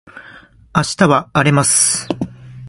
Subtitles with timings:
[0.75, 2.07] 明日は荒れます